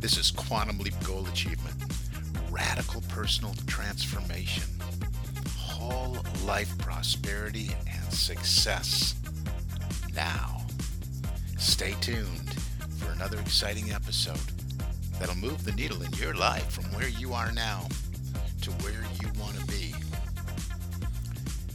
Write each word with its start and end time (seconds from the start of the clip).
This 0.00 0.16
is 0.16 0.30
Quantum 0.30 0.78
Leap 0.78 0.94
Goal 1.02 1.26
Achievement, 1.26 1.74
radical 2.52 3.02
personal 3.08 3.52
transformation, 3.66 4.62
whole 5.56 6.18
life 6.44 6.72
prosperity 6.78 7.70
and 7.90 8.12
success. 8.12 9.16
Now, 10.14 10.64
stay 11.58 11.96
tuned 12.00 12.54
for 12.98 13.10
another 13.10 13.40
exciting 13.40 13.90
episode 13.90 14.38
that'll 15.18 15.34
move 15.34 15.64
the 15.64 15.72
needle 15.72 16.00
in 16.02 16.12
your 16.12 16.34
life 16.34 16.70
from 16.70 16.84
where 16.94 17.08
you 17.08 17.32
are 17.32 17.50
now 17.50 17.88
to 18.62 18.70
where 18.70 19.04
you 19.20 19.28
want 19.40 19.56
to 19.56 19.66
be. 19.66 19.92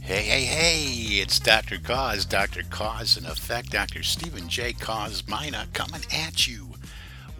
Hey, 0.00 0.22
hey, 0.22 0.44
hey, 0.44 1.20
it's 1.20 1.38
Dr. 1.38 1.76
Koz, 1.76 2.26
Dr. 2.26 2.62
Cause 2.70 3.18
and 3.18 3.26
Effect, 3.26 3.70
Dr. 3.70 4.02
Stephen 4.02 4.48
J. 4.48 4.72
Kosmyna 4.72 5.70
coming 5.74 6.02
at 6.10 6.48
you 6.48 6.73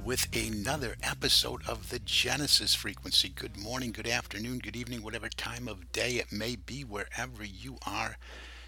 with 0.05 0.29
another 0.37 0.97
episode 1.03 1.63
of 1.67 1.89
the 1.89 1.99
Genesis 1.99 2.75
Frequency. 2.75 3.31
Good 3.31 3.57
morning, 3.57 3.91
good 3.91 4.07
afternoon, 4.07 4.59
good 4.59 4.77
evening, 4.77 5.03
whatever 5.03 5.31
time 5.31 5.67
of 5.67 5.93
day 5.93 6.17
it 6.17 6.31
may 6.31 6.57
be, 6.57 6.85
wherever 6.85 7.43
you 7.43 7.79
are. 7.87 8.19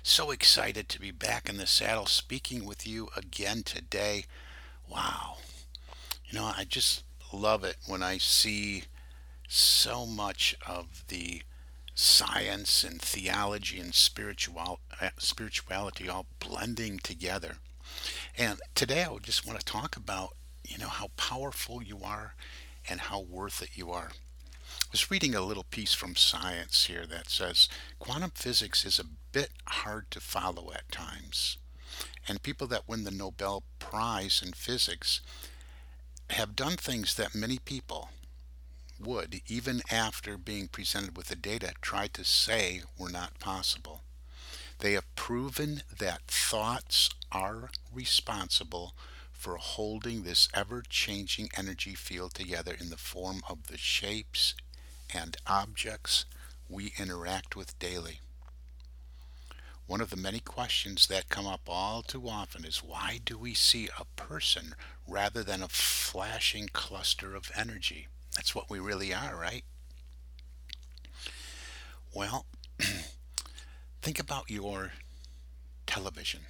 So 0.03 0.31
excited 0.31 0.89
to 0.89 1.01
be 1.01 1.11
back 1.11 1.47
in 1.47 1.59
the 1.59 1.67
saddle 1.67 2.07
speaking 2.07 2.64
with 2.64 2.87
you 2.87 3.09
again 3.14 3.64
today. 3.64 4.25
Wow. 4.91 5.37
You 6.25 6.39
know, 6.39 6.53
I 6.57 6.64
just 6.64 7.05
love 7.34 7.64
it 7.64 7.77
when 7.87 8.03
I 8.03 8.17
see 8.17 8.84
so 9.47 10.07
much 10.07 10.57
of 10.67 11.05
the 11.09 11.42
science 11.95 12.83
and 12.83 13.01
theology 13.01 13.79
and 13.79 13.95
spiritual 13.95 14.81
uh, 15.03 15.11
spirituality 15.19 16.09
all 16.09 16.25
blending 16.39 16.98
together. 16.98 17.57
And 18.39 18.59
today 18.75 19.05
I 19.05 19.14
just 19.23 19.47
want 19.47 19.59
to 19.59 19.64
talk 19.64 19.97
about, 19.97 20.31
you 20.69 20.78
know, 20.78 20.89
how 20.89 21.09
powerful 21.17 21.83
you 21.83 22.00
are 22.03 22.34
and 22.89 23.00
how 23.00 23.20
worth 23.20 23.62
it 23.62 23.70
you 23.75 23.91
are. 23.91 24.11
I 24.12 24.89
was 24.92 25.11
reading 25.11 25.34
a 25.34 25.41
little 25.41 25.64
piece 25.64 25.95
from 25.95 26.17
Science 26.17 26.86
here 26.86 27.06
that 27.06 27.28
says 27.28 27.69
quantum 27.98 28.31
physics 28.34 28.84
is 28.84 28.98
a 28.98 29.05
bit 29.33 29.50
hard 29.67 30.11
to 30.11 30.20
follow 30.20 30.73
at 30.73 30.91
times. 30.91 31.58
And 32.28 32.42
people 32.42 32.67
that 32.69 32.89
win 32.89 33.05
the 33.05 33.11
Nobel 33.11 33.62
Prize 33.78 34.42
in 34.45 34.53
physics 34.53 35.20
have 36.31 36.56
done 36.56 36.77
things 36.77 37.14
that 37.14 37.34
many 37.34 37.58
people 37.58 38.11
would, 38.98 39.41
even 39.47 39.83
after 39.91 40.36
being 40.36 40.69
presented 40.69 41.17
with 41.17 41.28
the 41.28 41.36
data, 41.36 41.73
try 41.80 42.08
to 42.08 42.25
say 42.25 42.83
were 42.98 43.11
not 43.11 43.39
possible. 43.39 44.03
They 44.78 44.92
have 44.92 45.14
proven 45.14 45.83
that 45.98 46.23
thoughts 46.27 47.11
are 47.30 47.70
responsible 47.92 48.95
for 49.37 49.56
holding 49.56 50.23
this 50.23 50.48
ever 50.55 50.83
changing 50.89 51.51
energy 51.56 51.95
field 51.95 52.34
together 52.34 52.75
in 52.79 52.91
the 52.91 52.97
form 52.97 53.42
of 53.48 53.69
the 53.69 53.79
shapes 53.79 54.55
and 55.13 55.36
objects 55.47 56.24
we 56.69 56.92
interact 56.98 57.55
with 57.55 57.79
daily. 57.79 58.20
One 59.86 60.01
of 60.01 60.11
the 60.11 60.17
many 60.17 60.41
questions 60.41 61.07
that 61.07 61.29
come 61.29 61.47
up 61.47 61.61
all 61.69 62.02
too 62.02 62.29
often 62.29 62.64
is 62.64 62.79
why 62.83 63.20
do 63.24 63.39
we 63.39 63.55
see 63.55 63.89
a 63.98 64.05
person 64.20 64.74
rather 65.07 65.45
than 65.45 65.63
a 65.63 65.68
flashing 65.68 66.68
cluster 66.73 67.36
of 67.36 67.53
energy? 67.55 68.08
That's 68.35 68.55
what 68.55 68.68
we 68.68 68.80
really 68.80 69.14
are, 69.14 69.36
right? 69.36 69.64
Well, 72.13 72.47
think 74.03 74.18
about 74.18 74.51
your 74.51 74.92
television, 75.86 76.41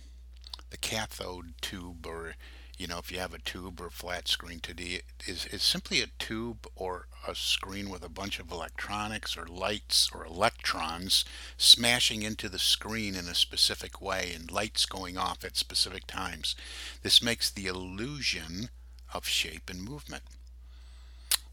the 0.70 0.78
cathode 0.78 1.54
tube, 1.60 2.06
or 2.06 2.36
you 2.76 2.86
know, 2.86 2.98
if 2.98 3.10
you 3.10 3.18
have 3.18 3.32
a 3.32 3.38
tube 3.38 3.80
or 3.80 3.88
flat 3.90 4.28
screen 4.28 4.60
today, 4.60 5.00
is 5.26 5.46
is 5.46 5.62
simply 5.62 6.02
a 6.02 6.08
tube 6.18 6.66
or 6.76 7.06
a 7.26 7.34
screen 7.34 7.88
with 7.88 8.04
a 8.04 8.08
bunch 8.08 8.38
of 8.38 8.50
electronics 8.50 9.36
or 9.36 9.46
lights 9.46 10.10
or 10.14 10.24
electrons 10.24 11.24
smashing 11.56 12.22
into 12.22 12.48
the 12.48 12.58
screen 12.58 13.14
in 13.14 13.28
a 13.28 13.34
specific 13.34 14.00
way 14.00 14.32
and 14.34 14.50
lights 14.50 14.84
going 14.86 15.16
off 15.16 15.44
at 15.44 15.56
specific 15.56 16.06
times. 16.06 16.54
This 17.02 17.22
makes 17.22 17.50
the 17.50 17.66
illusion 17.66 18.68
of 19.12 19.26
shape 19.26 19.70
and 19.70 19.82
movement. 19.82 20.24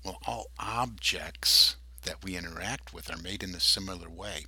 Well, 0.03 0.19
all 0.28 0.51
objects 0.59 1.78
that 2.03 2.23
we 2.23 2.35
interact 2.35 2.94
with 2.94 3.09
are 3.09 3.22
made 3.22 3.44
in 3.44 3.56
a 3.56 3.59
similar 3.62 4.09
way. 4.09 4.45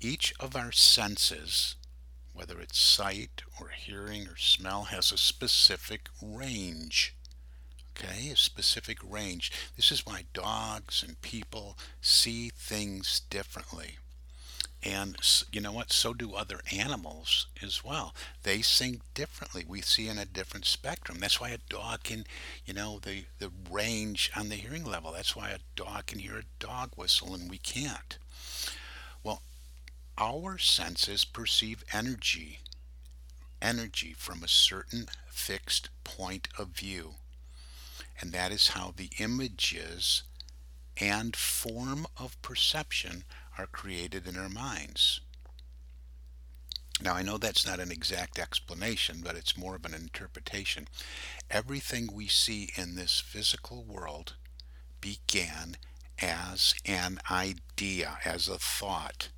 Each 0.00 0.34
of 0.38 0.54
our 0.54 0.70
senses, 0.70 1.74
whether 2.38 2.60
it's 2.60 2.78
sight 2.78 3.42
or 3.60 3.70
hearing 3.70 4.28
or 4.28 4.36
smell, 4.36 4.84
has 4.84 5.10
a 5.10 5.18
specific 5.18 6.08
range. 6.22 7.14
Okay, 7.96 8.30
a 8.30 8.36
specific 8.36 8.98
range. 9.02 9.50
This 9.74 9.90
is 9.90 10.06
why 10.06 10.22
dogs 10.32 11.02
and 11.02 11.20
people 11.20 11.76
see 12.00 12.50
things 12.50 13.22
differently. 13.28 13.98
And 14.84 15.16
you 15.50 15.60
know 15.60 15.72
what? 15.72 15.92
So 15.92 16.14
do 16.14 16.34
other 16.34 16.60
animals 16.72 17.48
as 17.60 17.84
well. 17.84 18.14
They 18.44 18.62
sing 18.62 19.00
differently. 19.14 19.64
We 19.66 19.80
see 19.80 20.06
in 20.06 20.18
a 20.18 20.24
different 20.24 20.64
spectrum. 20.66 21.18
That's 21.18 21.40
why 21.40 21.48
a 21.48 21.58
dog 21.68 22.04
can, 22.04 22.24
you 22.64 22.74
know, 22.74 23.00
the, 23.00 23.24
the 23.40 23.50
range 23.68 24.30
on 24.36 24.48
the 24.48 24.54
hearing 24.54 24.84
level. 24.84 25.10
That's 25.10 25.34
why 25.34 25.50
a 25.50 25.58
dog 25.74 26.06
can 26.06 26.20
hear 26.20 26.36
a 26.38 26.64
dog 26.64 26.92
whistle 26.94 27.34
and 27.34 27.50
we 27.50 27.58
can't. 27.58 28.16
Well, 29.24 29.42
our 30.18 30.58
senses 30.58 31.24
perceive 31.24 31.84
energy, 31.92 32.58
energy 33.62 34.14
from 34.16 34.42
a 34.42 34.48
certain 34.48 35.06
fixed 35.28 35.90
point 36.04 36.48
of 36.58 36.68
view. 36.68 37.14
And 38.20 38.32
that 38.32 38.50
is 38.50 38.68
how 38.68 38.92
the 38.96 39.10
images 39.18 40.24
and 41.00 41.36
form 41.36 42.06
of 42.16 42.40
perception 42.42 43.22
are 43.56 43.66
created 43.66 44.26
in 44.26 44.36
our 44.36 44.48
minds. 44.48 45.20
Now, 47.00 47.14
I 47.14 47.22
know 47.22 47.38
that's 47.38 47.64
not 47.64 47.78
an 47.78 47.92
exact 47.92 48.40
explanation, 48.40 49.20
but 49.22 49.36
it's 49.36 49.56
more 49.56 49.76
of 49.76 49.84
an 49.84 49.94
interpretation. 49.94 50.88
Everything 51.48 52.08
we 52.12 52.26
see 52.26 52.70
in 52.74 52.96
this 52.96 53.20
physical 53.20 53.84
world 53.84 54.34
began 55.00 55.76
as 56.20 56.74
an 56.84 57.20
idea, 57.30 58.18
as 58.24 58.48
a 58.48 58.58
thought, 58.58 59.28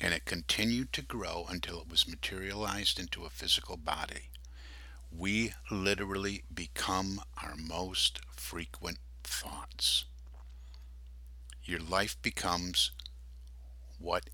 and 0.00 0.12
it 0.14 0.24
continued 0.24 0.92
to 0.92 1.02
grow 1.02 1.46
until 1.48 1.80
it 1.80 1.88
was 1.90 2.08
materialized 2.08 2.98
into 2.98 3.24
a 3.24 3.30
physical 3.30 3.76
body. 3.76 4.30
We 5.10 5.54
literally 5.70 6.44
become 6.52 7.20
our 7.42 7.54
most 7.56 8.20
frequent 8.36 8.98
thoughts 9.24 10.04
your 11.66 11.80
life 11.80 12.16
becomes 12.22 12.92
what 13.98 14.30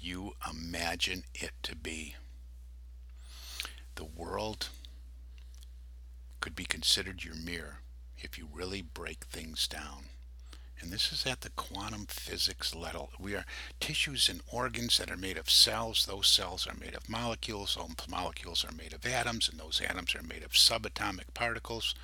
you 0.00 0.32
imagine 0.50 1.24
it 1.34 1.52
to 1.62 1.76
be. 1.76 2.16
The 3.96 4.04
world 4.04 4.68
could 6.40 6.56
be 6.56 6.64
considered 6.64 7.24
your 7.24 7.34
mirror 7.34 7.80
if 8.18 8.38
you 8.38 8.48
really 8.50 8.80
break 8.80 9.26
things 9.26 9.68
down. 9.68 10.06
And 10.82 10.90
this 10.90 11.12
is 11.12 11.24
at 11.26 11.42
the 11.42 11.50
quantum 11.50 12.06
physics 12.06 12.74
level. 12.74 13.10
We 13.18 13.36
are 13.36 13.46
tissues 13.78 14.28
and 14.28 14.40
organs 14.50 14.98
that 14.98 15.12
are 15.12 15.16
made 15.16 15.38
of 15.38 15.48
cells. 15.48 16.06
Those 16.06 16.26
cells 16.26 16.66
are 16.66 16.74
made 16.74 16.96
of 16.96 17.08
molecules. 17.08 17.76
Those 17.76 18.08
molecules 18.08 18.64
are 18.64 18.74
made 18.74 18.92
of 18.92 19.06
atoms, 19.06 19.48
and 19.48 19.60
those 19.60 19.80
atoms 19.80 20.14
are 20.16 20.24
made 20.24 20.42
of 20.42 20.50
subatomic 20.50 21.34
particles. 21.34 21.94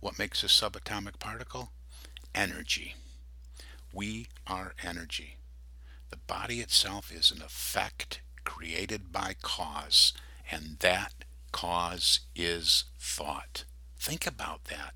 What 0.00 0.18
makes 0.18 0.42
a 0.42 0.46
subatomic 0.46 1.18
particle? 1.18 1.72
Energy. 2.34 2.96
We 3.92 4.28
are 4.46 4.72
energy. 4.82 5.36
The 6.08 6.16
body 6.16 6.60
itself 6.60 7.12
is 7.12 7.30
an 7.30 7.42
effect 7.42 8.22
created 8.44 9.12
by 9.12 9.34
cause, 9.42 10.14
and 10.50 10.78
that 10.80 11.12
cause 11.52 12.20
is 12.34 12.84
thought. 12.98 13.64
Think 13.98 14.26
about 14.26 14.64
that. 14.64 14.94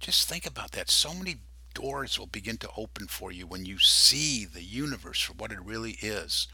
Just 0.00 0.28
think 0.28 0.44
about 0.44 0.72
that. 0.72 0.90
So 0.90 1.14
many 1.14 1.36
doors 1.74 2.18
will 2.18 2.26
begin 2.26 2.56
to 2.58 2.70
open 2.76 3.08
for 3.08 3.30
you 3.30 3.46
when 3.46 3.66
you 3.66 3.78
see 3.78 4.44
the 4.44 4.62
universe 4.62 5.20
for 5.20 5.34
what 5.34 5.52
it 5.52 5.60
really 5.60 5.98
is. 6.00 6.48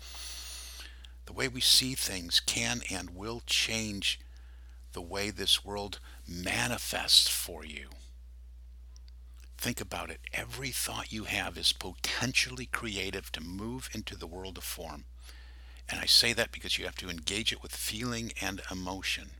The 1.26 1.32
way 1.32 1.46
we 1.46 1.60
see 1.60 1.94
things 1.94 2.40
can 2.40 2.80
and 2.90 3.10
will 3.10 3.42
change 3.46 4.18
the 4.92 5.00
way 5.00 5.30
this 5.30 5.64
world 5.64 6.00
manifests 6.26 7.28
for 7.28 7.64
you. 7.64 7.88
Think 9.56 9.80
about 9.80 10.10
it. 10.10 10.20
Every 10.32 10.70
thought 10.70 11.12
you 11.12 11.24
have 11.24 11.58
is 11.58 11.72
potentially 11.72 12.66
creative 12.66 13.30
to 13.32 13.42
move 13.42 13.90
into 13.92 14.16
the 14.16 14.26
world 14.26 14.56
of 14.56 14.64
form. 14.64 15.04
And 15.88 16.00
I 16.00 16.06
say 16.06 16.32
that 16.32 16.50
because 16.50 16.78
you 16.78 16.86
have 16.86 16.96
to 16.96 17.10
engage 17.10 17.52
it 17.52 17.62
with 17.62 17.76
feeling 17.76 18.32
and 18.40 18.62
emotion. 18.70 19.30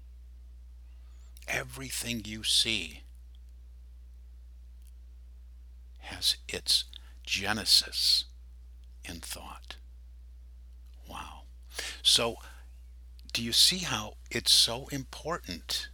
Everything 1.48 2.22
you 2.24 2.44
see 2.44 3.00
has 6.00 6.36
its 6.48 6.84
genesis 7.24 8.24
in 9.04 9.20
thought. 9.20 9.76
Wow. 11.08 11.42
So, 12.02 12.36
do 13.32 13.42
you 13.42 13.52
see 13.52 13.78
how 13.78 14.14
it's 14.30 14.52
so 14.52 14.88
important 14.88 15.88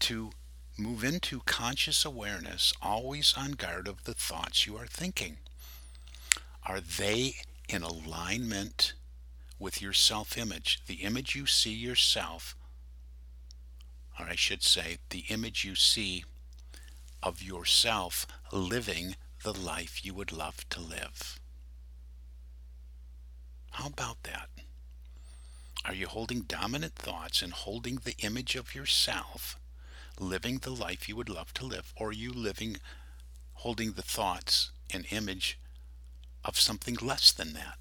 to 0.00 0.30
move 0.78 1.04
into 1.04 1.40
conscious 1.40 2.04
awareness, 2.04 2.72
always 2.82 3.34
on 3.36 3.52
guard 3.52 3.88
of 3.88 4.04
the 4.04 4.14
thoughts 4.14 4.66
you 4.66 4.76
are 4.76 4.86
thinking? 4.86 5.38
Are 6.66 6.80
they 6.80 7.34
in 7.68 7.82
alignment 7.82 8.94
with 9.58 9.80
your 9.80 9.92
self 9.92 10.36
image? 10.36 10.80
The 10.86 10.96
image 10.96 11.34
you 11.34 11.46
see 11.46 11.72
yourself, 11.72 12.56
or 14.18 14.26
I 14.26 14.34
should 14.34 14.62
say, 14.62 14.98
the 15.10 15.24
image 15.28 15.64
you 15.64 15.74
see 15.74 16.24
of 17.22 17.42
yourself 17.42 18.26
living 18.52 19.16
the 19.42 19.52
life 19.52 20.04
you 20.04 20.14
would 20.14 20.32
love 20.32 20.68
to 20.70 20.80
live. 20.80 21.38
How 23.72 23.88
about 23.88 24.22
that? 24.22 24.48
Are 25.84 25.94
you 25.94 26.06
holding 26.06 26.40
dominant 26.42 26.94
thoughts 26.94 27.42
and 27.42 27.52
holding 27.52 27.96
the 27.96 28.16
image 28.18 28.56
of 28.56 28.74
yourself, 28.74 29.58
living 30.18 30.58
the 30.58 30.70
life 30.70 31.08
you 31.08 31.16
would 31.16 31.28
love 31.28 31.52
to 31.54 31.66
live, 31.66 31.92
or 31.96 32.08
are 32.08 32.12
you 32.12 32.32
living, 32.32 32.78
holding 33.54 33.92
the 33.92 34.02
thoughts 34.02 34.70
and 34.92 35.06
image 35.10 35.58
of 36.44 36.58
something 36.58 36.96
less 37.00 37.32
than 37.32 37.52
that? 37.52 37.78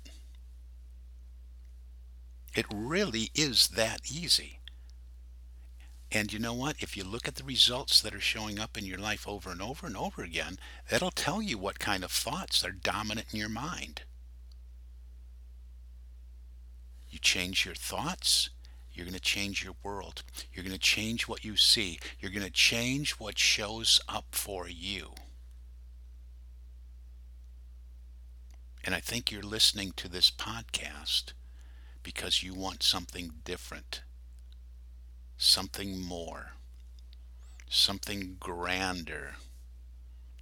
It 2.55 2.65
really 2.73 3.31
is 3.33 3.69
that 3.69 4.01
easy. 4.11 4.59
And 6.15 6.31
you 6.31 6.39
know 6.39 6.53
what? 6.53 6.77
If 6.79 6.95
you 6.95 7.03
look 7.03 7.27
at 7.27 7.35
the 7.35 7.43
results 7.43 7.99
that 7.99 8.15
are 8.15 8.21
showing 8.21 8.57
up 8.57 8.77
in 8.77 8.85
your 8.85 8.97
life 8.97 9.27
over 9.27 9.51
and 9.51 9.61
over 9.61 9.85
and 9.85 9.97
over 9.97 10.23
again, 10.23 10.57
that'll 10.89 11.11
tell 11.11 11.41
you 11.41 11.57
what 11.57 11.77
kind 11.77 12.05
of 12.05 12.09
thoughts 12.09 12.63
are 12.63 12.71
dominant 12.71 13.27
in 13.33 13.39
your 13.39 13.49
mind. 13.49 14.03
You 17.09 17.19
change 17.19 17.65
your 17.65 17.75
thoughts, 17.75 18.49
you're 18.93 19.05
going 19.05 19.13
to 19.13 19.19
change 19.19 19.61
your 19.61 19.75
world. 19.83 20.23
You're 20.53 20.63
going 20.63 20.71
to 20.71 20.79
change 20.79 21.27
what 21.27 21.43
you 21.43 21.57
see. 21.57 21.99
You're 22.21 22.31
going 22.31 22.45
to 22.45 22.49
change 22.49 23.11
what 23.19 23.37
shows 23.37 23.99
up 24.07 24.27
for 24.31 24.69
you. 24.69 25.15
And 28.85 28.95
I 28.95 29.01
think 29.01 29.33
you're 29.33 29.43
listening 29.43 29.91
to 29.97 30.07
this 30.07 30.31
podcast 30.31 31.33
because 32.03 32.41
you 32.41 32.53
want 32.53 32.83
something 32.83 33.31
different 33.43 33.99
something 35.37 35.99
more, 35.99 36.53
something 37.69 38.37
grander 38.39 39.35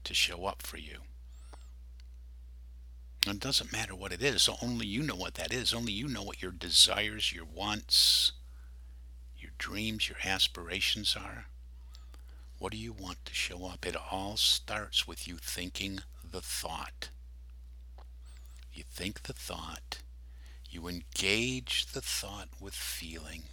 to 0.03 0.13
show 0.13 0.45
up 0.45 0.61
for 0.61 0.77
you. 0.77 0.99
It 3.25 3.39
doesn't 3.39 3.71
matter 3.71 3.95
what 3.95 4.11
it 4.11 4.21
is, 4.21 4.43
so 4.43 4.55
only 4.61 4.85
you 4.85 5.01
know 5.01 5.15
what 5.15 5.35
that 5.35 5.53
is. 5.53 5.73
Only 5.73 5.93
you 5.93 6.09
know 6.09 6.23
what 6.23 6.41
your 6.41 6.51
desires, 6.51 7.31
your 7.31 7.45
wants, 7.45 8.33
your 9.37 9.51
dreams, 9.57 10.09
your 10.09 10.17
aspirations 10.25 11.15
are. 11.15 11.45
What 12.59 12.73
do 12.73 12.77
you 12.77 12.91
want 12.91 13.25
to 13.25 13.33
show 13.33 13.65
up? 13.65 13.85
It 13.85 13.95
all 14.11 14.35
starts 14.35 15.07
with 15.07 15.27
you 15.27 15.37
thinking 15.37 15.99
the 16.29 16.41
thought. 16.41 17.09
You 18.73 18.83
think 18.89 19.23
the 19.23 19.33
thought, 19.33 19.99
you 20.69 20.87
engage 20.87 21.87
the 21.93 22.01
thought 22.01 22.49
with 22.59 22.73
feeling, 22.73 23.43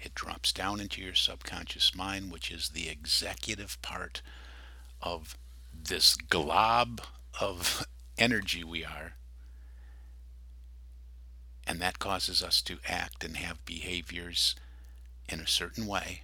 it 0.00 0.14
drops 0.14 0.52
down 0.52 0.80
into 0.80 1.02
your 1.02 1.14
subconscious 1.14 1.94
mind, 1.94 2.30
which 2.30 2.50
is 2.50 2.70
the 2.70 2.88
executive 2.88 3.80
part 3.82 4.22
of 5.02 5.36
this 5.72 6.16
glob 6.16 7.00
of 7.40 7.86
energy 8.18 8.64
we 8.64 8.84
are. 8.84 9.14
And 11.66 11.80
that 11.80 11.98
causes 11.98 12.42
us 12.42 12.62
to 12.62 12.78
act 12.88 13.24
and 13.24 13.36
have 13.36 13.64
behaviors 13.64 14.54
in 15.28 15.40
a 15.40 15.46
certain 15.46 15.86
way 15.86 16.22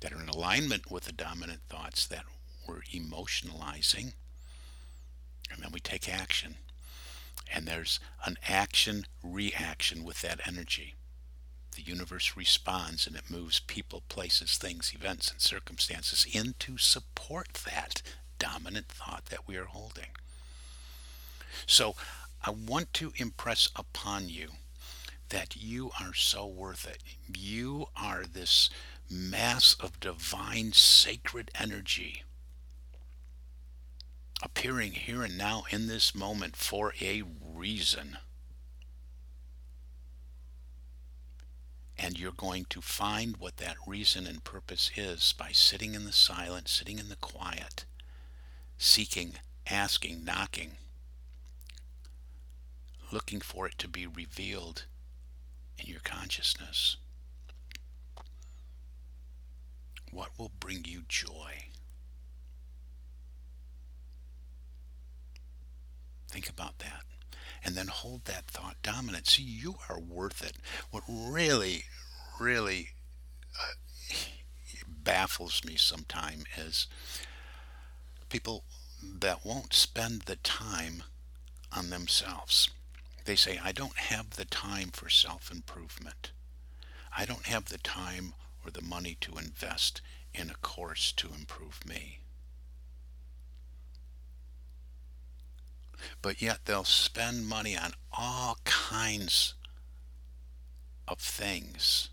that 0.00 0.12
are 0.12 0.20
in 0.20 0.28
alignment 0.28 0.90
with 0.90 1.04
the 1.04 1.12
dominant 1.12 1.60
thoughts 1.68 2.06
that 2.06 2.24
we're 2.68 2.82
emotionalizing. 2.92 4.12
And 5.50 5.62
then 5.62 5.70
we 5.72 5.80
take 5.80 6.08
action. 6.08 6.56
And 7.52 7.66
there's 7.66 7.98
an 8.26 8.36
action 8.46 9.06
reaction 9.22 10.04
with 10.04 10.20
that 10.20 10.40
energy 10.46 10.94
the 11.76 11.82
universe 11.82 12.36
responds 12.36 13.06
and 13.06 13.14
it 13.14 13.30
moves 13.30 13.60
people, 13.60 14.02
places, 14.08 14.58
things, 14.58 14.92
events, 14.94 15.30
and 15.30 15.40
circumstances 15.40 16.26
in 16.32 16.54
to 16.58 16.76
support 16.78 17.60
that 17.70 18.02
dominant 18.38 18.88
thought 18.88 19.26
that 19.26 19.46
we 19.46 19.56
are 19.56 19.66
holding. 19.66 20.08
So 21.66 21.94
I 22.42 22.50
want 22.50 22.92
to 22.94 23.12
impress 23.16 23.68
upon 23.76 24.28
you 24.28 24.48
that 25.28 25.56
you 25.56 25.90
are 26.00 26.14
so 26.14 26.46
worth 26.46 26.86
it. 26.86 27.02
You 27.36 27.86
are 27.96 28.24
this 28.24 28.70
mass 29.10 29.74
of 29.78 30.00
divine 30.00 30.72
sacred 30.72 31.50
energy 31.58 32.24
appearing 34.42 34.92
here 34.92 35.22
and 35.22 35.38
now 35.38 35.64
in 35.70 35.86
this 35.86 36.14
moment 36.14 36.56
for 36.56 36.92
a 37.00 37.22
reason. 37.54 38.18
And 42.06 42.20
you're 42.20 42.30
going 42.30 42.66
to 42.66 42.80
find 42.80 43.38
what 43.38 43.56
that 43.56 43.74
reason 43.84 44.28
and 44.28 44.44
purpose 44.44 44.92
is 44.94 45.34
by 45.36 45.50
sitting 45.50 45.96
in 45.96 46.04
the 46.04 46.12
silence, 46.12 46.70
sitting 46.70 47.00
in 47.00 47.08
the 47.08 47.16
quiet, 47.16 47.84
seeking, 48.78 49.32
asking, 49.68 50.24
knocking, 50.24 50.76
looking 53.10 53.40
for 53.40 53.66
it 53.66 53.76
to 53.78 53.88
be 53.88 54.06
revealed 54.06 54.84
in 55.80 55.86
your 55.90 55.98
consciousness. 55.98 56.96
What 60.12 60.30
will 60.38 60.52
bring 60.60 60.84
you 60.86 61.02
joy? 61.08 61.70
Think 66.28 66.48
about 66.48 66.78
that 66.78 67.02
and 67.64 67.74
then 67.74 67.88
hold 67.88 68.24
that 68.24 68.46
thought 68.46 68.76
dominant. 68.82 69.26
See, 69.26 69.42
you 69.42 69.76
are 69.88 69.98
worth 69.98 70.42
it. 70.44 70.56
What 70.90 71.04
really, 71.08 71.84
really 72.40 72.90
uh, 73.60 74.14
baffles 74.86 75.62
me 75.64 75.76
sometimes 75.76 76.44
is 76.56 76.86
people 78.28 78.64
that 79.02 79.44
won't 79.44 79.72
spend 79.72 80.22
the 80.22 80.36
time 80.36 81.02
on 81.72 81.90
themselves. 81.90 82.70
They 83.24 83.36
say, 83.36 83.58
I 83.62 83.72
don't 83.72 83.96
have 83.96 84.30
the 84.30 84.44
time 84.44 84.90
for 84.92 85.08
self 85.08 85.50
improvement. 85.50 86.30
I 87.16 87.24
don't 87.24 87.46
have 87.46 87.66
the 87.66 87.78
time 87.78 88.34
or 88.64 88.70
the 88.70 88.82
money 88.82 89.16
to 89.22 89.38
invest 89.38 90.00
in 90.34 90.50
a 90.50 90.54
course 90.54 91.12
to 91.12 91.28
improve 91.28 91.86
me. 91.86 92.20
But 96.26 96.42
yet 96.42 96.64
they'll 96.64 96.82
spend 96.82 97.46
money 97.46 97.78
on 97.78 97.92
all 98.12 98.58
kinds 98.64 99.54
of 101.06 101.20
things 101.20 102.08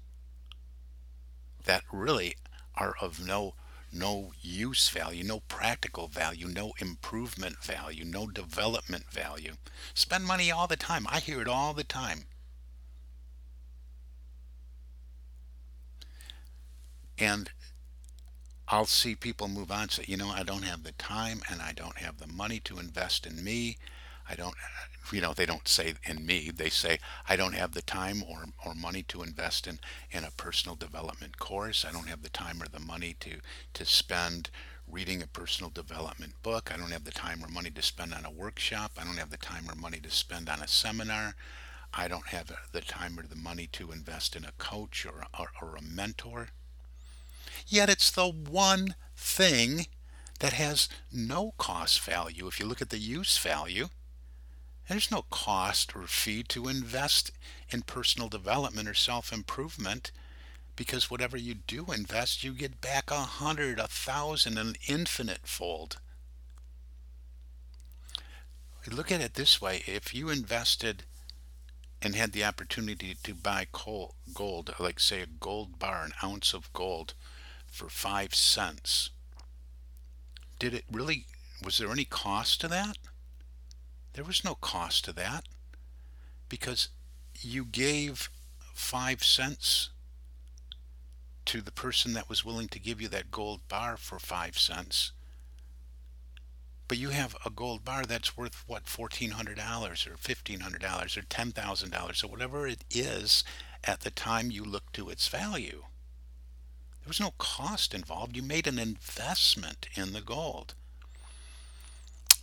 that 1.65 1.81
really 1.91 2.35
are 2.75 2.93
of 3.01 3.25
no 3.25 3.55
no 3.91 4.31
use 4.39 4.87
value, 4.89 5.23
no 5.23 5.39
practical 5.47 6.07
value, 6.07 6.45
no 6.45 6.73
improvement 6.77 7.63
value, 7.63 8.05
no 8.05 8.27
development 8.27 9.05
value. 9.11 9.53
Spend 9.95 10.25
money 10.25 10.51
all 10.51 10.67
the 10.67 10.75
time. 10.75 11.07
I 11.09 11.19
hear 11.19 11.41
it 11.41 11.47
all 11.47 11.73
the 11.73 11.83
time. 11.83 12.25
And 17.17 17.49
I'll 18.67 18.85
see 18.85 19.15
people 19.15 19.47
move 19.47 19.71
on 19.71 19.89
say, 19.89 20.05
you 20.07 20.17
know, 20.17 20.29
I 20.29 20.43
don't 20.43 20.65
have 20.65 20.83
the 20.83 20.91
time 20.91 21.41
and 21.49 21.63
I 21.63 21.71
don't 21.71 21.97
have 21.97 22.19
the 22.19 22.27
money 22.27 22.59
to 22.65 22.77
invest 22.77 23.25
in 23.25 23.43
me. 23.43 23.77
I 24.29 24.35
don't, 24.35 24.55
you 25.11 25.21
know, 25.21 25.33
they 25.33 25.45
don't 25.45 25.67
say 25.67 25.93
in 26.05 26.25
me, 26.25 26.51
they 26.53 26.69
say, 26.69 26.99
I 27.27 27.35
don't 27.35 27.55
have 27.55 27.73
the 27.73 27.81
time 27.81 28.23
or, 28.23 28.45
or 28.65 28.73
money 28.73 29.03
to 29.03 29.23
invest 29.23 29.67
in, 29.67 29.79
in 30.11 30.23
a 30.23 30.31
personal 30.31 30.75
development 30.75 31.39
course. 31.39 31.85
I 31.87 31.91
don't 31.91 32.07
have 32.07 32.23
the 32.23 32.29
time 32.29 32.61
or 32.61 32.67
the 32.67 32.79
money 32.79 33.15
to, 33.19 33.37
to 33.73 33.85
spend 33.85 34.49
reading 34.87 35.21
a 35.21 35.27
personal 35.27 35.69
development 35.69 36.33
book. 36.43 36.71
I 36.73 36.77
don't 36.77 36.91
have 36.91 37.03
the 37.03 37.11
time 37.11 37.43
or 37.43 37.47
money 37.47 37.71
to 37.71 37.81
spend 37.81 38.13
on 38.13 38.25
a 38.25 38.31
workshop. 38.31 38.93
I 38.97 39.03
don't 39.03 39.17
have 39.17 39.31
the 39.31 39.37
time 39.37 39.69
or 39.69 39.75
money 39.75 39.99
to 39.99 40.09
spend 40.09 40.49
on 40.49 40.61
a 40.61 40.67
seminar. 40.67 41.35
I 41.93 42.07
don't 42.07 42.27
have 42.27 42.51
the 42.71 42.81
time 42.81 43.19
or 43.19 43.23
the 43.23 43.35
money 43.35 43.67
to 43.73 43.91
invest 43.91 44.35
in 44.35 44.45
a 44.45 44.51
coach 44.57 45.05
or, 45.05 45.25
or, 45.39 45.49
or 45.61 45.75
a 45.75 45.81
mentor. 45.81 46.49
Yet 47.67 47.89
it's 47.89 48.09
the 48.09 48.27
one 48.27 48.95
thing 49.15 49.87
that 50.39 50.53
has 50.53 50.89
no 51.11 51.53
cost 51.57 52.01
value. 52.01 52.47
If 52.47 52.59
you 52.59 52.65
look 52.65 52.81
at 52.81 52.89
the 52.89 52.97
use 52.97 53.37
value, 53.37 53.89
there's 54.87 55.11
no 55.11 55.23
cost 55.29 55.95
or 55.95 56.07
fee 56.07 56.43
to 56.43 56.67
invest 56.67 57.31
in 57.69 57.83
personal 57.83 58.29
development 58.29 58.87
or 58.87 58.93
self 58.93 59.31
improvement 59.31 60.11
because 60.75 61.09
whatever 61.09 61.37
you 61.37 61.53
do 61.53 61.85
invest, 61.91 62.43
you 62.43 62.51
get 62.53 62.81
back 62.81 63.11
a 63.11 63.21
hundred, 63.21 63.79
a 63.79 63.87
thousand, 63.87 64.57
an 64.57 64.75
infinite 64.87 65.45
fold. 65.45 65.97
Look 68.91 69.11
at 69.11 69.21
it 69.21 69.35
this 69.35 69.61
way 69.61 69.83
if 69.87 70.13
you 70.13 70.29
invested 70.29 71.03
and 72.01 72.15
had 72.15 72.33
the 72.33 72.43
opportunity 72.43 73.15
to 73.23 73.33
buy 73.33 73.67
coal, 73.71 74.15
gold, 74.33 74.75
like 74.77 74.99
say 74.99 75.21
a 75.21 75.25
gold 75.25 75.79
bar, 75.79 76.03
an 76.03 76.13
ounce 76.21 76.53
of 76.53 76.73
gold 76.73 77.13
for 77.65 77.87
five 77.87 78.35
cents, 78.35 79.11
did 80.59 80.73
it 80.73 80.83
really, 80.91 81.25
was 81.63 81.77
there 81.77 81.91
any 81.91 82.03
cost 82.03 82.59
to 82.61 82.67
that? 82.67 82.97
There 84.13 84.23
was 84.23 84.43
no 84.43 84.55
cost 84.55 85.05
to 85.05 85.13
that 85.13 85.45
because 86.47 86.89
you 87.41 87.65
gave 87.65 88.29
five 88.73 89.23
cents 89.23 89.89
to 91.45 91.61
the 91.61 91.71
person 91.71 92.13
that 92.13 92.29
was 92.29 92.45
willing 92.45 92.67
to 92.69 92.79
give 92.79 93.01
you 93.01 93.07
that 93.09 93.31
gold 93.31 93.67
bar 93.67 93.97
for 93.97 94.19
five 94.19 94.57
cents. 94.57 95.11
But 96.87 96.97
you 96.97 97.09
have 97.09 97.35
a 97.45 97.49
gold 97.49 97.83
bar 97.83 98.05
that's 98.05 98.37
worth 98.37 98.63
what 98.67 98.85
$1,400 98.85 99.57
or 100.07 100.15
$1,500 100.15 101.17
or 101.17 101.21
$10,000 101.21 102.23
or 102.23 102.27
whatever 102.27 102.67
it 102.67 102.83
is 102.91 103.43
at 103.83 104.01
the 104.01 104.11
time 104.11 104.51
you 104.51 104.63
look 104.63 104.91
to 104.93 105.09
its 105.09 105.27
value. 105.27 105.85
There 107.01 107.09
was 107.09 107.19
no 107.19 107.33
cost 107.37 107.93
involved. 107.93 108.35
You 108.35 108.43
made 108.43 108.67
an 108.67 108.79
investment 108.79 109.87
in 109.95 110.13
the 110.13 110.21
gold. 110.21 110.75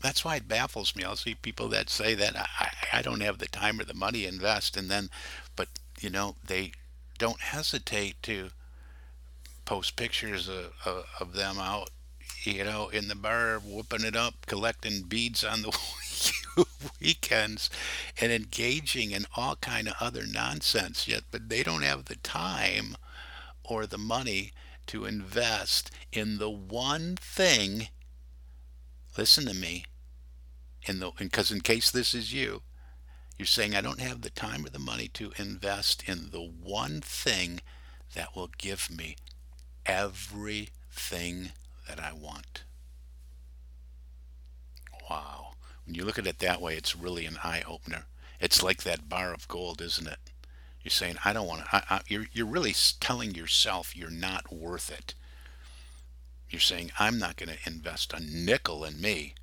That's 0.02 0.25
why 0.25 0.37
it 0.37 0.49
baffles 0.49 0.97
me. 0.97 1.04
I'll 1.04 1.16
see 1.16 1.35
people 1.35 1.69
that 1.69 1.90
say 1.90 2.14
that 2.14 2.35
I, 2.37 2.99
I 2.99 3.02
don't 3.02 3.21
have 3.21 3.38
the 3.38 3.47
time 3.47 3.78
or 3.78 3.85
the 3.85 3.95
money 3.95 4.23
to 4.23 4.28
invest, 4.28 4.76
and 4.76 4.90
then, 4.90 5.11
but 5.57 5.69
you 6.00 6.11
know, 6.11 6.37
they 6.47 6.73
don't 7.19 7.40
hesitate 7.40 8.23
to 8.23 8.50
post 9.66 9.97
pictures 9.97 10.49
of, 10.49 10.73
of, 10.87 11.04
of 11.21 11.35
them 11.35 11.59
out, 11.59 11.90
you 12.42 12.64
know, 12.64 12.88
in 12.88 13.09
the 13.09 13.14
bar, 13.14 13.59
whooping 13.59 14.04
it 14.04 14.16
up, 14.16 14.47
collecting 14.47 15.02
beads 15.02 15.45
on 15.45 15.62
the 15.62 15.78
weekends, 17.00 17.69
and 18.21 18.33
engaging 18.33 19.11
in 19.11 19.26
all 19.37 19.57
kind 19.57 19.87
of 19.87 19.95
other 20.00 20.25
nonsense. 20.26 21.07
Yet, 21.07 21.25
but 21.30 21.50
they 21.50 21.62
don't 21.62 21.83
have 21.83 22.07
the 22.07 22.16
time 22.16 22.97
or 23.62 23.87
the 23.87 23.99
money 23.99 24.52
to 24.87 25.04
invest 25.04 25.90
in 26.11 26.38
the 26.38 26.50
one 26.50 27.16
thing. 27.16 27.88
Listen 29.16 29.45
to 29.47 29.54
me. 29.54 29.85
In 30.87 31.00
the 31.00 31.10
because 31.16 31.50
in 31.50 31.60
case 31.60 31.90
this 31.90 32.14
is 32.14 32.32
you, 32.32 32.62
you're 33.38 33.46
saying 33.46 33.75
I 33.75 33.80
don't 33.80 34.00
have 34.00 34.22
the 34.22 34.30
time 34.30 34.64
or 34.64 34.70
the 34.70 34.78
money 34.78 35.08
to 35.14 35.32
invest 35.38 36.02
in 36.06 36.30
the 36.30 36.42
one 36.42 37.00
thing 37.00 37.60
that 38.14 38.34
will 38.34 38.50
give 38.58 38.90
me 38.90 39.16
everything 39.87 41.52
that 41.88 42.00
I 42.00 42.12
want. 42.12 42.64
Wow. 45.08 45.52
When 45.84 45.94
you 45.94 46.04
look 46.04 46.18
at 46.18 46.26
it 46.26 46.38
that 46.38 46.60
way, 46.60 46.76
it's 46.76 46.94
really 46.94 47.26
an 47.26 47.38
eye 47.42 47.62
opener. 47.66 48.04
It's 48.40 48.62
like 48.62 48.82
that 48.82 49.08
bar 49.08 49.32
of 49.32 49.49
gold, 49.49 49.80
isn't 49.80 50.06
it? 50.06 50.18
You're 50.82 50.90
saying, 50.90 51.16
I 51.25 51.32
don't 51.32 51.46
want 51.46 51.64
to. 51.64 52.02
you're, 52.08 52.26
you're 52.32 52.46
really 52.46 52.75
telling 53.00 53.34
yourself 53.34 53.96
you're 53.96 54.10
not 54.10 54.52
worth 54.52 54.90
it. 54.90 55.14
You're 56.49 56.60
saying, 56.60 56.92
I'm 56.99 57.18
not 57.18 57.37
going 57.37 57.50
to 57.50 57.70
invest 57.70 58.12
a 58.12 58.20
nickel 58.20 58.84
in 58.84 59.00
me 59.00 59.34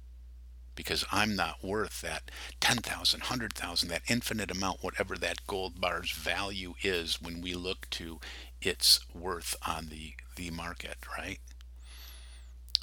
because 0.77 1.03
I'm 1.11 1.35
not 1.35 1.63
worth 1.63 1.99
that 2.01 2.31
10,000, 2.61 3.19
100,000, 3.19 3.89
that 3.89 4.03
infinite 4.07 4.51
amount, 4.51 4.83
whatever 4.83 5.17
that 5.17 5.45
gold 5.47 5.81
bar's 5.81 6.11
value 6.11 6.75
is 6.81 7.21
when 7.21 7.41
we 7.41 7.55
look 7.55 7.89
to 7.89 8.19
its 8.61 9.01
worth 9.13 9.57
on 9.67 9.89
the, 9.89 10.13
the 10.37 10.51
market, 10.51 10.97
right? 11.17 11.39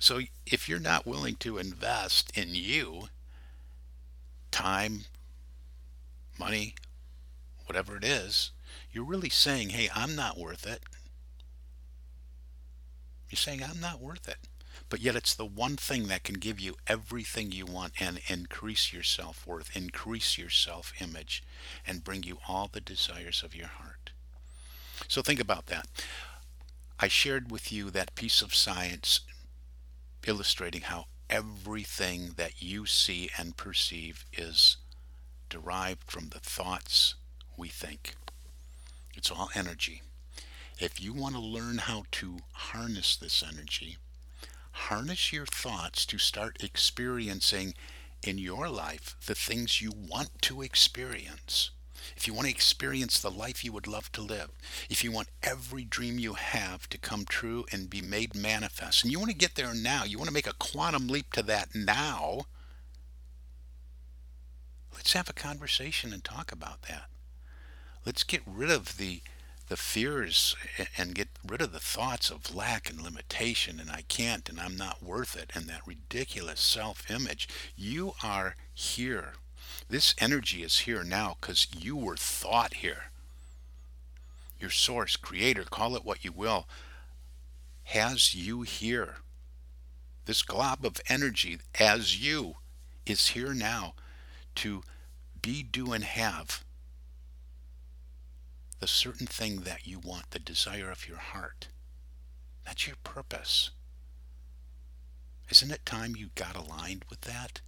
So 0.01 0.21
if 0.45 0.69
you're 0.69 0.81
not 0.81 1.07
willing 1.07 1.37
to 1.37 1.57
invest 1.57 2.37
in 2.37 2.49
you, 2.51 3.05
time, 4.51 5.05
money, 6.39 6.75
whatever 7.67 7.97
it 7.97 8.05
is, 8.05 8.51
you're 8.93 9.05
really 9.05 9.31
saying, 9.31 9.71
hey, 9.71 9.89
I'm 9.95 10.17
not 10.17 10.37
worth 10.37 10.67
it. 10.67 10.83
You're 13.31 13.37
saying, 13.37 13.63
I'm 13.63 13.81
not 13.81 14.01
worth 14.01 14.29
it. 14.29 14.39
But 14.89 15.01
yet, 15.01 15.17
it's 15.17 15.35
the 15.35 15.45
one 15.45 15.77
thing 15.77 16.09
that 16.09 16.25
can 16.25 16.37
give 16.37 16.61
you 16.61 16.77
everything 16.87 17.53
you 17.53 17.67
want 17.67 17.95
and 18.01 18.21
increase 18.29 18.93
your 18.93 19.03
self 19.03 19.47
worth, 19.47 19.75
increase 19.77 20.39
your 20.39 20.51
self 20.51 20.93
image, 21.01 21.43
and 21.87 22.05
bring 22.05 22.23
you 22.23 22.39
all 22.49 22.69
the 22.71 22.81
desires 22.81 23.43
of 23.43 23.55
your 23.55 23.69
heart. 23.69 24.11
So, 25.09 25.23
think 25.23 25.41
about 25.41 25.67
that. 25.67 25.87
I 26.99 27.09
shared 27.09 27.51
with 27.51 27.73
you 27.73 27.91
that 27.91 28.15
piece 28.15 28.41
of 28.43 28.55
science 28.55 29.21
illustrating 30.27 30.83
how 30.83 31.07
everything 31.29 32.35
that 32.37 32.63
you 32.63 32.87
see 32.87 33.31
and 33.39 33.57
perceive 33.57 34.25
is 34.33 34.77
derived 35.49 36.11
from 36.11 36.29
the 36.29 36.39
thoughts 36.39 37.15
we 37.57 37.69
think. 37.69 38.15
It's 39.15 39.31
all 39.31 39.51
energy. 39.55 40.03
If 40.79 41.01
you 41.01 41.13
want 41.13 41.35
to 41.35 41.41
learn 41.41 41.79
how 41.79 42.05
to 42.13 42.39
harness 42.53 43.17
this 43.17 43.43
energy, 43.43 43.97
harness 44.75 45.33
your 45.33 45.47
thoughts 45.47 46.05
to 46.07 46.19
start 46.19 46.63
experiencing 46.63 47.75
in 48.23 48.39
your 48.39 48.69
life 48.69 49.17
the 49.27 49.35
things 49.35 49.81
you 49.81 49.93
want 49.93 50.31
to 50.43 50.63
experience. 50.63 51.71
If 52.17 52.27
you 52.27 52.35
want 52.35 52.47
to 52.47 52.53
experience 52.53 53.19
the 53.19 53.31
life 53.31 53.65
you 53.65 53.73
would 53.73 53.87
love 53.87 54.13
to 54.13 54.21
live, 54.21 54.51
if 54.91 55.03
you 55.03 55.11
want 55.11 55.29
every 55.43 55.85
dream 55.85 56.19
you 56.19 56.35
have 56.35 56.89
to 56.91 56.99
come 56.99 57.25
true 57.25 57.65
and 57.73 57.89
be 57.89 58.03
made 58.03 58.35
manifest, 58.35 59.03
and 59.03 59.13
you 59.13 59.19
want 59.19 59.31
to 59.31 59.37
get 59.37 59.55
there 59.55 59.75
now, 59.75 60.05
you 60.05 60.19
want 60.19 60.29
to 60.29 60.35
make 60.35 60.47
a 60.47 60.55
quantum 60.55 61.07
leap 61.07 61.33
to 61.33 61.43
that 61.43 61.75
now, 61.75 62.43
let's 64.93 65.15
have 65.15 65.31
a 65.31 65.35
conversation 65.35 66.13
and 66.13 66.25
talk 66.25 66.53
about 66.53 66.83
that. 66.83 67.05
Let's 68.05 68.23
get 68.23 68.43
rid 68.47 68.71
of 68.71 68.99
the 68.99 69.23
the 69.69 69.77
fears 69.77 70.55
and 70.99 71.15
get 71.15 71.29
rid 71.47 71.63
of 71.63 71.73
the 71.73 71.81
thoughts 71.81 72.31
of 72.31 72.55
lack 72.55 72.91
and 72.91 73.01
limitation 73.01 73.81
and 73.81 73.91
I 73.91 74.03
can't 74.09 74.49
and 74.49 74.61
I'm 74.61 74.77
not 74.77 75.03
worth 75.03 75.37
it 75.37 75.51
and 75.55 75.67
that 75.67 75.87
ridiculous 75.87 76.61
self-image. 76.61 77.49
You 77.77 78.15
are 78.23 78.57
here. 78.73 79.35
This 79.89 80.15
energy 80.19 80.63
is 80.63 80.81
here 80.81 81.03
now 81.03 81.37
because 81.41 81.67
you 81.77 81.97
were 81.97 82.17
thought 82.17 82.75
here. 82.75 83.05
Your 84.59 84.71
source, 84.71 85.17
creator, 85.17 85.65
call 85.65 85.97
it 85.97 86.05
what 86.05 86.25
you 86.25 86.33
will, 86.33 86.67
has 87.85 88.35
you 88.35 88.63
here. 88.63 89.17
This 90.27 90.43
glob 90.43 90.85
of 90.85 91.01
energy 91.09 91.59
as 91.79 92.23
you 92.23 92.55
is 93.05 93.29
here 93.29 93.53
now 93.53 93.95
to 94.57 94.83
be, 95.43 95.63
do, 95.63 95.93
and 95.93 96.05
have 96.05 96.64
the 98.85 98.89
certain 98.89 99.27
thing 99.27 99.61
that 99.61 99.87
you 99.87 99.99
want, 99.99 100.31
the 100.33 100.39
desire 100.39 100.91
of 100.91 101.09
your 101.09 101.17
heart. 101.17 101.69
That's 102.67 102.87
your 102.87 102.97
purpose. 103.03 103.71
Isn't 105.49 105.71
it 105.71 105.87
time 105.87 106.15
you 106.15 106.29
got 106.35 106.55
aligned 106.55 107.07
with 107.09 107.23
that? 107.23 107.63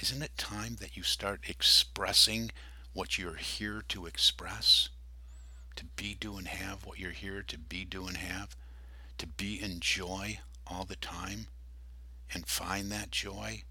Isn't 0.00 0.22
it 0.22 0.38
time 0.38 0.76
that 0.80 0.96
you 0.96 1.02
start 1.02 1.50
expressing 1.50 2.50
what 2.94 3.18
you're 3.18 3.34
here 3.34 3.82
to 3.88 4.06
express? 4.06 4.88
To 5.76 5.84
be, 5.84 6.16
do, 6.18 6.38
and 6.38 6.48
have 6.48 6.86
what 6.86 6.98
you're 6.98 7.10
here 7.10 7.42
to 7.42 7.58
be, 7.58 7.84
do, 7.84 8.06
and 8.06 8.16
have? 8.16 8.56
To 9.18 9.26
be 9.26 9.62
in 9.62 9.80
joy 9.80 10.38
all 10.66 10.86
the 10.86 10.96
time 10.96 11.48
and 12.32 12.46
find 12.46 12.90
that 12.90 13.10
joy 13.10 13.64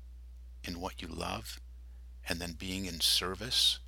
in 0.63 0.79
what 0.79 1.01
you 1.01 1.07
love 1.07 1.59
and 2.29 2.39
then 2.39 2.53
being 2.53 2.85
in 2.85 2.99
service 2.99 3.79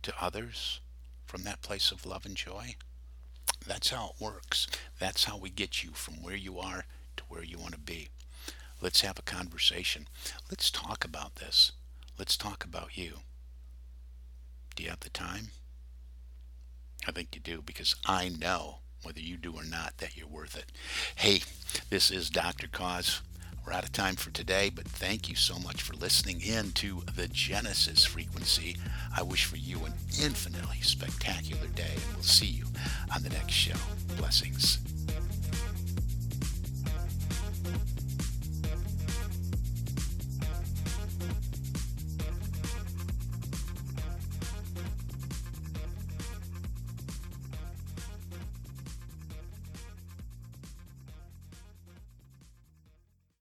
to 0.00 0.14
others? 0.18 0.80
From 1.26 1.42
that 1.44 1.62
place 1.62 1.90
of 1.90 2.06
love 2.06 2.26
and 2.26 2.36
joy? 2.36 2.76
That's 3.66 3.90
how 3.90 4.10
it 4.14 4.22
works. 4.22 4.66
That's 4.98 5.24
how 5.24 5.36
we 5.36 5.50
get 5.50 5.82
you 5.82 5.90
from 5.92 6.22
where 6.22 6.36
you 6.36 6.58
are 6.58 6.84
to 7.16 7.24
where 7.28 7.42
you 7.42 7.58
want 7.58 7.72
to 7.72 7.78
be. 7.78 8.08
Let's 8.80 9.02
have 9.02 9.18
a 9.18 9.22
conversation. 9.22 10.08
Let's 10.50 10.70
talk 10.70 11.04
about 11.04 11.36
this. 11.36 11.72
Let's 12.18 12.36
talk 12.36 12.64
about 12.64 12.98
you. 12.98 13.18
Do 14.74 14.82
you 14.82 14.90
have 14.90 15.00
the 15.00 15.10
time? 15.10 15.48
I 17.06 17.12
think 17.12 17.34
you 17.34 17.40
do 17.40 17.62
because 17.62 17.94
I 18.06 18.28
know 18.28 18.78
whether 19.02 19.20
you 19.20 19.36
do 19.36 19.54
or 19.54 19.64
not 19.64 19.98
that 19.98 20.16
you're 20.16 20.26
worth 20.26 20.56
it. 20.56 20.72
Hey, 21.14 21.42
this 21.90 22.10
is 22.10 22.30
Dr. 22.30 22.68
Koz. 22.68 23.20
We're 23.64 23.72
out 23.72 23.84
of 23.84 23.92
time 23.92 24.16
for 24.16 24.30
today, 24.30 24.70
but 24.74 24.86
thank 24.86 25.28
you 25.28 25.36
so 25.36 25.58
much 25.58 25.82
for 25.82 25.94
listening 25.94 26.40
in 26.40 26.72
to 26.72 27.02
the 27.14 27.28
Genesis 27.28 28.04
frequency. 28.04 28.76
I 29.16 29.22
wish 29.22 29.44
for 29.44 29.56
you 29.56 29.84
an 29.84 29.92
infinitely 30.20 30.80
spectacular 30.80 31.68
day, 31.68 31.92
and 31.94 32.14
we'll 32.14 32.24
see 32.24 32.46
you 32.46 32.64
on 33.14 33.22
the 33.22 33.30
next 33.30 33.52
show. 33.52 33.78
Blessings. 34.16 34.78